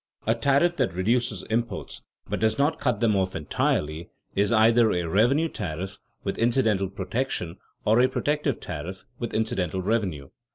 A 0.25 0.33
tariff 0.33 0.77
that 0.77 0.95
reduces 0.95 1.43
imports 1.43 2.01
but 2.27 2.39
does 2.39 2.57
not 2.57 2.79
cut 2.79 3.01
them 3.01 3.15
off 3.15 3.35
entirely 3.35 4.09
is 4.33 4.51
either 4.51 4.91
a 4.91 5.03
revenue 5.03 5.47
tariff 5.47 5.99
with 6.23 6.39
incidental 6.39 6.89
protection 6.89 7.59
or 7.85 7.99
a 8.01 8.09
protective 8.09 8.59
tariff 8.59 9.05
with 9.19 9.35
incidental 9.35 9.83
revenue. 9.83 10.29